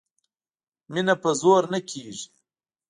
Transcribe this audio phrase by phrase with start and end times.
[0.91, 2.27] مینه په زور نه کېږي